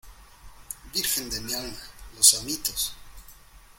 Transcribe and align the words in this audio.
¡virgen 0.95 1.29
de 1.29 1.39
mi 1.41 1.53
alma!¡ 1.53 1.77
los 2.17 2.33
amitos! 2.33 2.95